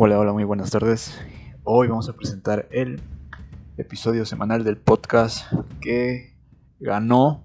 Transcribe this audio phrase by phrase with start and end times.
[0.00, 1.18] Hola, hola, muy buenas tardes.
[1.64, 3.00] Hoy vamos a presentar el
[3.78, 6.36] episodio semanal del podcast que
[6.78, 7.44] ganó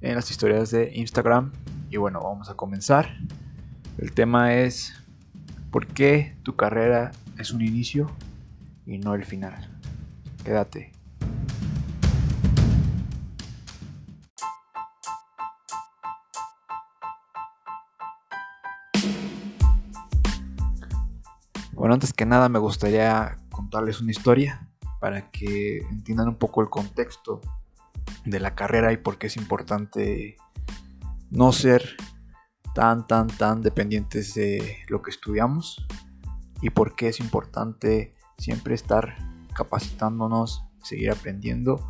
[0.00, 1.50] en las historias de Instagram.
[1.90, 3.16] Y bueno, vamos a comenzar.
[3.98, 4.94] El tema es
[5.72, 7.10] ¿por qué tu carrera
[7.40, 8.08] es un inicio
[8.86, 9.68] y no el final?
[10.44, 10.97] Quédate.
[21.78, 24.68] Bueno, antes que nada me gustaría contarles una historia
[24.98, 27.40] para que entiendan un poco el contexto
[28.24, 30.36] de la carrera y por qué es importante
[31.30, 31.96] no ser
[32.74, 35.86] tan, tan, tan dependientes de lo que estudiamos
[36.62, 39.16] y por qué es importante siempre estar
[39.54, 41.88] capacitándonos, seguir aprendiendo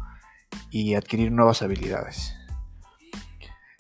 [0.71, 2.35] y adquirir nuevas habilidades.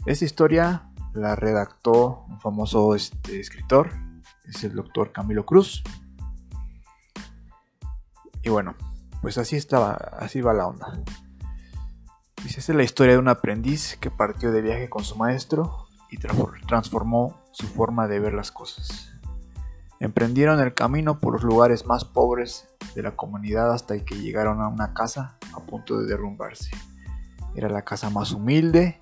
[0.06, 4.07] Esta historia la redactó un famoso este, escritor,
[4.48, 5.82] es el doctor Camilo Cruz.
[8.42, 8.74] Y bueno,
[9.20, 11.02] pues así estaba, así va la onda.
[12.42, 15.88] Dice, esta es la historia de un aprendiz que partió de viaje con su maestro
[16.10, 19.12] y transformó su forma de ver las cosas.
[20.00, 24.68] Emprendieron el camino por los lugares más pobres de la comunidad hasta que llegaron a
[24.68, 26.70] una casa a punto de derrumbarse.
[27.56, 29.00] Era la casa más humilde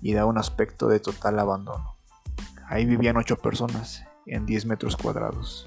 [0.00, 1.96] y da un aspecto de total abandono.
[2.66, 5.66] Ahí vivían ocho personas en 10 metros cuadrados.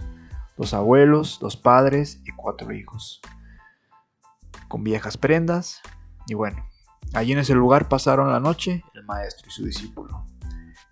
[0.58, 3.22] Dos abuelos, dos padres y cuatro hijos.
[4.68, 5.82] Con viejas prendas.
[6.28, 6.66] Y bueno,
[7.14, 10.26] allí en ese lugar pasaron la noche el maestro y su discípulo.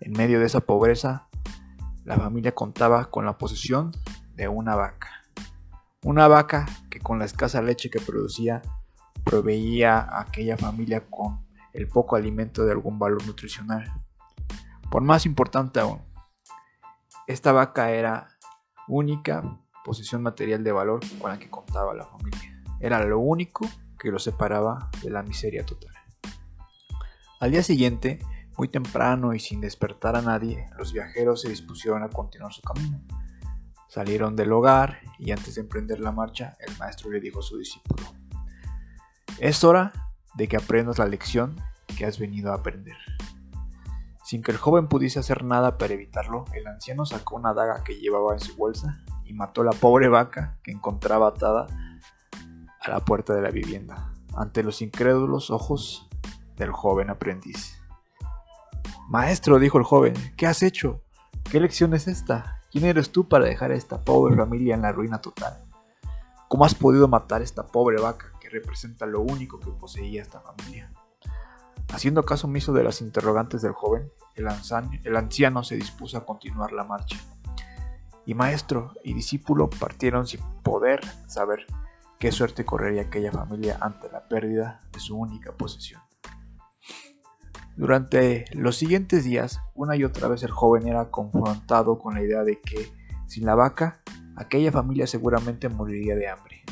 [0.00, 1.28] En medio de esa pobreza,
[2.04, 3.92] la familia contaba con la posesión
[4.34, 5.24] de una vaca.
[6.02, 8.60] Una vaca que con la escasa leche que producía
[9.24, 13.90] proveía a aquella familia con el poco alimento de algún valor nutricional.
[14.90, 16.00] Por más importante aún,
[17.26, 18.28] esta vaca era
[18.88, 19.42] única
[19.84, 22.62] posesión material de valor con la que contaba la familia.
[22.80, 23.68] Era lo único
[23.98, 25.94] que lo separaba de la miseria total.
[27.40, 28.18] Al día siguiente,
[28.56, 33.00] muy temprano y sin despertar a nadie, los viajeros se dispusieron a continuar su camino.
[33.88, 37.58] Salieron del hogar y antes de emprender la marcha, el maestro le dijo a su
[37.58, 38.02] discípulo,
[39.38, 39.92] es hora
[40.34, 41.56] de que aprendas la lección
[41.96, 42.96] que has venido a aprender.
[44.34, 48.00] Sin que el joven pudiese hacer nada para evitarlo, el anciano sacó una daga que
[48.00, 51.68] llevaba en su bolsa y mató a la pobre vaca que encontraba atada
[52.80, 56.08] a la puerta de la vivienda, ante los incrédulos ojos
[56.56, 57.80] del joven aprendiz.
[59.08, 61.00] Maestro, dijo el joven, ¿qué has hecho?
[61.48, 62.60] ¿Qué lección es esta?
[62.72, 65.64] ¿Quién eres tú para dejar a esta pobre familia en la ruina total?
[66.48, 70.40] ¿Cómo has podido matar a esta pobre vaca que representa lo único que poseía esta
[70.40, 70.92] familia?
[71.88, 76.84] Haciendo caso omiso de las interrogantes del joven, el anciano, se dispuso a continuar la
[76.84, 77.18] marcha.
[78.26, 81.66] Y maestro y discípulo partieron sin poder saber
[82.18, 86.00] qué suerte correría aquella familia ante la pérdida de su única posesión.
[87.76, 92.44] Durante los siguientes días, una y otra vez el joven era confrontado con la idea
[92.44, 92.92] de que,
[93.26, 94.00] sin la vaca,
[94.36, 96.62] aquella familia seguramente moriría de hambre.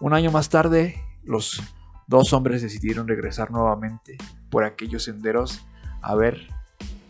[0.00, 1.62] Un año más tarde, los
[2.06, 4.16] dos hombres decidieron regresar nuevamente
[4.50, 5.66] por aquellos senderos
[6.02, 6.48] a ver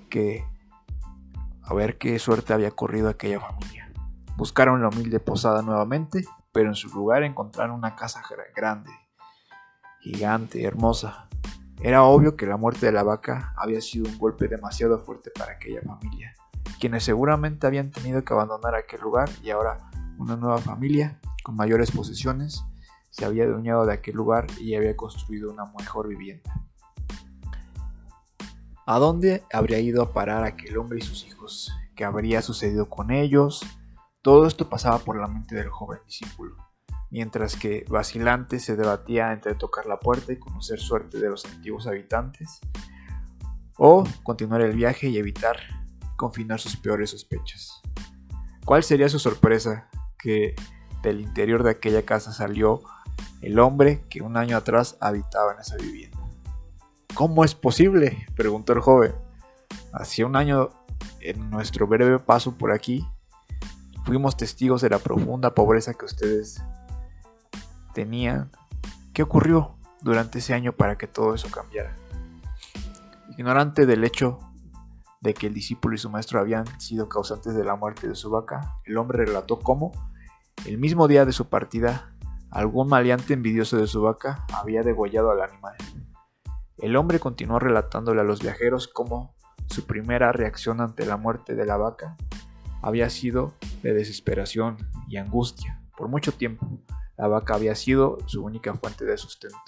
[0.09, 0.44] qué
[1.62, 3.91] a ver qué suerte había corrido aquella familia.
[4.37, 8.22] Buscaron la humilde posada nuevamente, pero en su lugar encontraron una casa
[8.55, 8.91] grande,
[10.00, 11.28] gigante, hermosa.
[11.81, 15.53] Era obvio que la muerte de la vaca había sido un golpe demasiado fuerte para
[15.53, 16.34] aquella familia,
[16.78, 19.78] quienes seguramente habían tenido que abandonar aquel lugar y ahora
[20.19, 22.65] una nueva familia con mayores posesiones
[23.14, 26.52] se había adueñado de aquel lugar y había construido una mejor vivienda.
[28.86, 31.72] ¿A dónde habría ido a parar aquel hombre y sus hijos?
[31.94, 33.64] ¿Qué habría sucedido con ellos?
[34.20, 36.56] Todo esto pasaba por la mente del joven discípulo,
[37.08, 41.87] mientras que vacilante se debatía entre tocar la puerta y conocer suerte de los antiguos
[41.87, 42.58] habitantes,
[43.78, 45.56] o continuar el viaje y evitar
[46.16, 47.81] confinar sus peores sospechas.
[48.64, 49.88] ¿Cuál sería su sorpresa
[50.19, 50.56] que
[51.05, 52.82] del interior de aquella casa salió
[53.43, 56.19] el hombre que un año atrás habitaba en esa vivienda.
[57.14, 58.26] ¿Cómo es posible?
[58.34, 59.14] preguntó el joven.
[59.93, 60.70] Hacía un año,
[61.20, 63.06] en nuestro breve paso por aquí,
[64.05, 66.62] fuimos testigos de la profunda pobreza que ustedes
[67.93, 68.50] tenían.
[69.12, 71.94] ¿Qué ocurrió durante ese año para que todo eso cambiara?
[73.37, 74.40] Ignorante del hecho
[75.20, 78.31] de que el discípulo y su maestro habían sido causantes de la muerte de su
[78.31, 79.93] vaca, el hombre relató cómo,
[80.66, 82.13] el mismo día de su partida,
[82.54, 85.74] algún maleante envidioso de su vaca había degollado al animal.
[86.78, 89.34] El hombre continuó relatándole a los viajeros cómo
[89.66, 92.16] su primera reacción ante la muerte de la vaca
[92.80, 94.76] había sido de desesperación
[95.08, 95.82] y angustia.
[95.96, 96.68] Por mucho tiempo,
[97.16, 99.58] la vaca había sido su única fuente de sustento.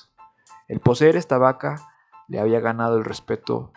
[0.68, 1.88] El poseer esta vaca
[2.28, 3.72] le había ganado el respeto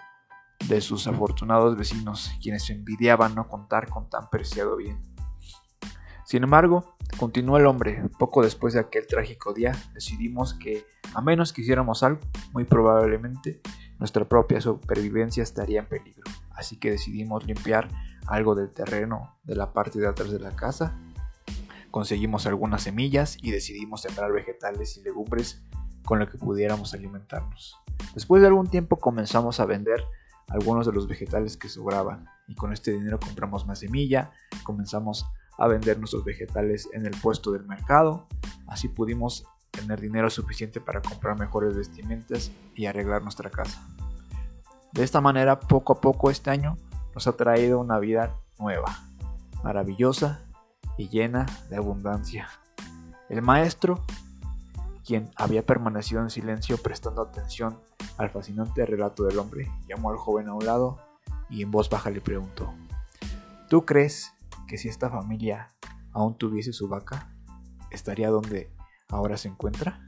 [0.68, 5.00] de sus afortunados vecinos, quienes envidiaban no contar con tan preciado bien.
[6.30, 8.04] Sin embargo, continuó el hombre.
[8.20, 10.86] Poco después de aquel trágico día, decidimos que,
[11.16, 12.20] a menos que hiciéramos algo,
[12.54, 13.62] muy probablemente
[13.98, 16.22] nuestra propia supervivencia estaría en peligro.
[16.52, 17.90] Así que decidimos limpiar
[18.28, 21.00] algo del terreno de la parte de atrás de la casa.
[21.90, 25.64] Conseguimos algunas semillas y decidimos sembrar vegetales y legumbres
[26.06, 27.76] con lo que pudiéramos alimentarnos.
[28.14, 30.06] Después de algún tiempo comenzamos a vender
[30.48, 34.32] algunos de los vegetales que sobraban y con este dinero compramos más semilla,
[34.64, 35.26] comenzamos
[35.60, 38.28] a vender nuestros vegetales en el puesto del mercado,
[38.68, 43.86] así pudimos tener dinero suficiente para comprar mejores vestimentas y arreglar nuestra casa.
[44.94, 46.78] De esta manera, poco a poco este año
[47.14, 49.04] nos ha traído una vida nueva,
[49.64, 50.46] maravillosa
[50.98, 52.48] y llena de abundancia.
[53.28, 54.06] El maestro,
[55.06, 57.80] quien había permanecido en silencio prestando atención
[58.18, 61.00] al fascinante relato del hombre, llamó al joven a un lado
[61.50, 62.74] y en voz baja le preguntó,
[63.70, 64.34] ¿tú crees
[64.70, 65.68] que si esta familia
[66.14, 67.36] aún tuviese su vaca,
[67.90, 68.72] estaría donde
[69.10, 70.06] ahora se encuentra?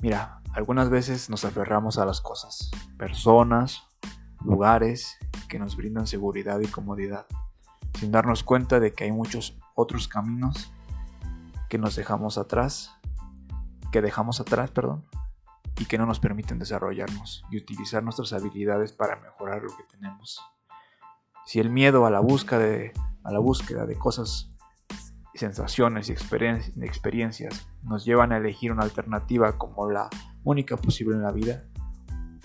[0.00, 3.82] Mira, algunas veces nos aferramos a las cosas, personas,
[4.44, 7.26] lugares que nos brindan seguridad y comodidad,
[7.98, 10.72] sin darnos cuenta de que hay muchos otros caminos
[11.68, 12.92] que nos dejamos atrás,
[13.90, 15.04] que dejamos atrás, perdón,
[15.80, 20.40] y que no nos permiten desarrollarnos y utilizar nuestras habilidades para mejorar lo que tenemos.
[21.46, 24.50] Si el miedo a la búsqueda de, a la búsqueda de cosas,
[25.32, 30.10] sensaciones y experiencias nos llevan a elegir una alternativa como la
[30.42, 31.64] única posible en la vida,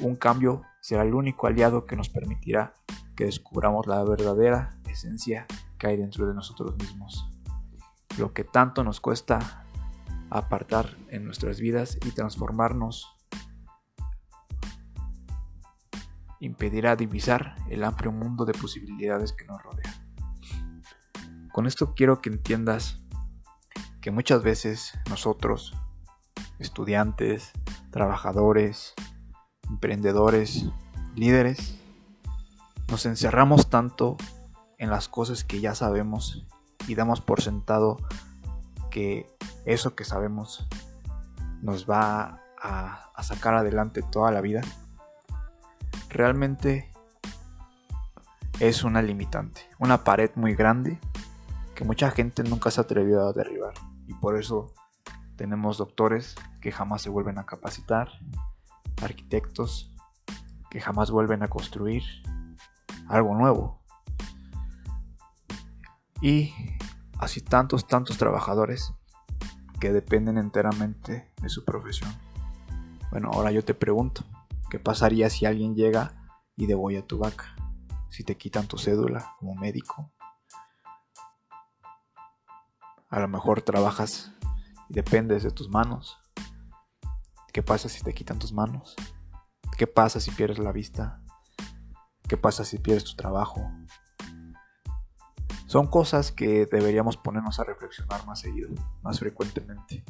[0.02, 2.74] un cambio será el único aliado que nos permitirá
[3.16, 5.48] que descubramos la verdadera esencia
[5.80, 7.28] que hay dentro de nosotros mismos.
[8.20, 9.66] Lo que tanto nos cuesta
[10.30, 13.16] apartar en nuestras vidas y transformarnos
[16.42, 19.94] impedirá divisar el amplio mundo de posibilidades que nos rodea.
[21.54, 23.00] Con esto quiero que entiendas
[24.02, 25.76] que muchas veces nosotros,
[26.58, 27.52] estudiantes,
[27.92, 28.96] trabajadores,
[29.70, 30.66] emprendedores,
[31.16, 31.80] líderes,
[32.90, 34.18] nos encerramos tanto
[34.80, 36.48] en las cosas que ya sabemos
[36.88, 37.98] y damos por sentado
[38.90, 39.28] que
[39.66, 40.68] eso que sabemos
[41.62, 44.62] nos va a, a sacar adelante toda la vida
[46.12, 46.92] realmente
[48.60, 51.00] es una limitante, una pared muy grande
[51.74, 53.74] que mucha gente nunca se ha atrevido a derribar
[54.08, 54.74] y por eso
[55.36, 58.10] tenemos doctores que jamás se vuelven a capacitar,
[59.02, 59.96] arquitectos
[60.70, 62.04] que jamás vuelven a construir
[63.08, 63.82] algo nuevo
[66.22, 66.54] y
[67.18, 68.94] así tantos, tantos trabajadores
[69.80, 72.14] que dependen enteramente de su profesión.
[73.10, 74.24] Bueno, ahora yo te pregunto,
[74.72, 77.58] ¿Qué pasaría si alguien llega y degolla tu vaca?
[78.10, 80.10] Si te quitan tu cédula como médico.
[83.10, 84.32] A lo mejor trabajas
[84.88, 86.18] y dependes de tus manos.
[87.52, 88.96] ¿Qué pasa si te quitan tus manos?
[89.78, 91.22] ¿Qué pasa si pierdes la vista?
[92.30, 93.70] ¿Qué pasa si pierdes tu trabajo?
[95.66, 98.70] Son cosas que deberíamos ponernos a reflexionar más seguido,
[99.02, 100.06] más frecuentemente.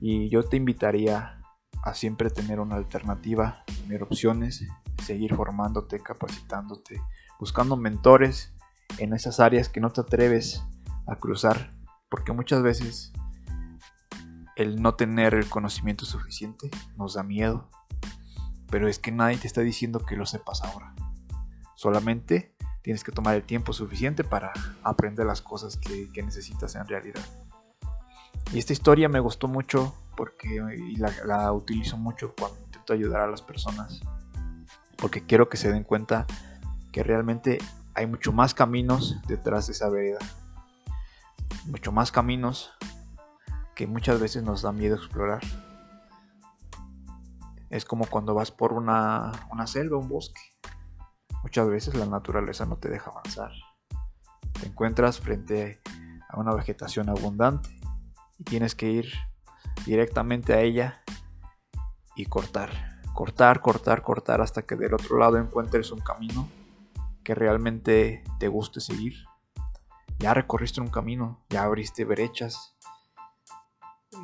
[0.00, 1.42] Y yo te invitaría
[1.82, 4.66] a siempre tener una alternativa, tener opciones,
[5.02, 7.00] seguir formándote, capacitándote,
[7.38, 8.52] buscando mentores
[8.98, 10.64] en esas áreas que no te atreves
[11.06, 11.72] a cruzar,
[12.08, 13.12] porque muchas veces
[14.56, 17.68] el no tener el conocimiento suficiente nos da miedo,
[18.70, 20.94] pero es que nadie te está diciendo que lo sepas ahora.
[21.74, 24.52] Solamente tienes que tomar el tiempo suficiente para
[24.82, 27.22] aprender las cosas que, que necesitas en realidad.
[28.52, 30.60] Y esta historia me gustó mucho porque
[31.24, 34.00] la, utilizo mucho cuando intento ayudar a las personas.
[34.96, 36.26] Porque quiero que se den cuenta
[36.90, 37.58] que realmente
[37.94, 40.18] hay mucho más caminos detrás de esa vereda.
[41.66, 42.70] Mucho más caminos
[43.74, 45.42] que muchas veces nos da miedo explorar.
[47.68, 50.40] Es como cuando vas por una, una selva, un bosque.
[51.42, 53.52] Muchas veces la naturaleza no te deja avanzar.
[54.58, 55.82] Te encuentras frente
[56.28, 57.68] a una vegetación abundante
[58.38, 59.12] y tienes que ir
[59.86, 61.02] directamente a ella
[62.16, 62.70] y cortar,
[63.14, 66.48] cortar, cortar, cortar hasta que del otro lado encuentres un camino
[67.24, 69.14] que realmente te guste seguir.
[70.18, 72.76] Ya recorriste un camino, ya abriste brechas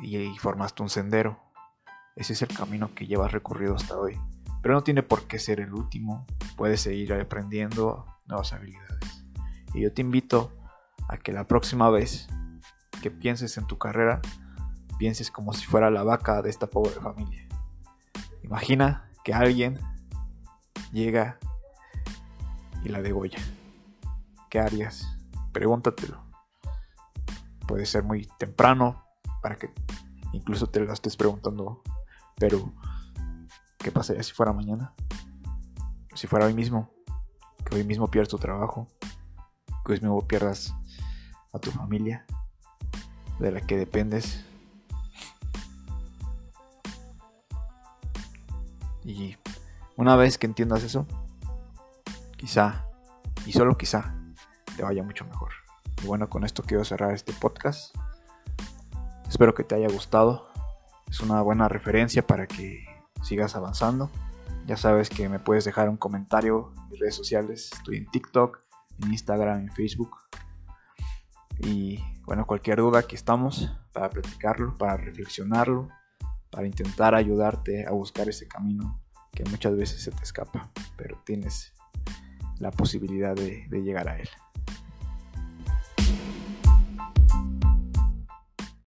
[0.01, 1.39] y, formaste un sendero.
[2.15, 4.19] Ese es el camino que llevas recorrido hasta hoy.
[4.61, 6.25] Pero no tiene por qué ser el último.
[6.55, 9.25] Puedes seguir aprendiendo nuevas habilidades.
[9.73, 10.53] Y yo te invito
[11.09, 12.27] a que la próxima vez
[13.01, 14.21] que pienses en tu carrera,
[14.97, 17.47] pienses como si fuera la vaca de esta pobre familia.
[18.43, 19.79] Imagina que alguien
[20.91, 21.37] llega
[22.83, 23.39] y la degolla.
[24.49, 25.17] ¿Qué harías?
[25.51, 26.21] Pregúntatelo.
[27.67, 29.03] Puede ser muy temprano
[29.41, 29.71] para que
[30.33, 31.81] incluso te lo estés preguntando,
[32.37, 32.71] pero
[33.77, 34.93] ¿qué pasaría si fuera mañana?
[36.13, 36.91] Si fuera hoy mismo,
[37.65, 38.87] que hoy mismo pierdas tu trabajo,
[39.85, 40.73] que hoy mismo pierdas
[41.53, 42.25] a tu familia,
[43.39, 44.45] de la que dependes.
[49.03, 49.37] Y
[49.95, 51.05] una vez que entiendas eso,
[52.37, 52.85] quizá,
[53.45, 54.15] y solo quizá,
[54.75, 55.51] te vaya mucho mejor.
[56.01, 57.95] Y bueno, con esto quiero cerrar este podcast.
[59.29, 60.47] Espero que te haya gustado.
[61.09, 62.85] Es una buena referencia para que
[63.21, 64.09] sigas avanzando.
[64.65, 67.69] Ya sabes que me puedes dejar un comentario en mis redes sociales.
[67.73, 68.59] Estoy en TikTok,
[69.03, 70.17] en Instagram, en Facebook.
[71.59, 75.89] Y bueno, cualquier duda aquí estamos para platicarlo, para reflexionarlo,
[76.53, 81.73] para intentar ayudarte a buscar ese camino que muchas veces se te escapa, pero tienes
[82.59, 84.29] la posibilidad de, llegar a él.